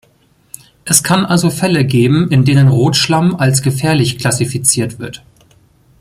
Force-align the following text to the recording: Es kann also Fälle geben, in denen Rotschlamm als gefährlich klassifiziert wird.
Es 0.83 1.03
kann 1.03 1.25
also 1.27 1.51
Fälle 1.51 1.85
geben, 1.85 2.31
in 2.31 2.43
denen 2.43 2.69
Rotschlamm 2.69 3.35
als 3.35 3.61
gefährlich 3.61 4.17
klassifiziert 4.17 4.97
wird. 4.97 5.23